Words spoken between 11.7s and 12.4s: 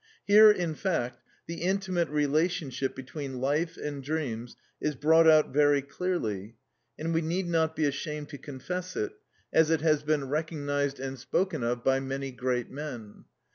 by many